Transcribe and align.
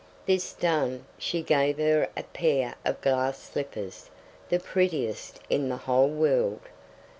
This 0.25 0.53
done, 0.53 1.05
she 1.19 1.43
gave 1.43 1.77
her 1.77 2.09
a 2.17 2.23
pair 2.23 2.73
of 2.83 2.99
glass 3.01 3.37
slippers, 3.39 4.09
the 4.49 4.57
prettiest 4.59 5.39
in 5.47 5.69
the 5.69 5.77
whole 5.77 6.09
world. 6.09 6.61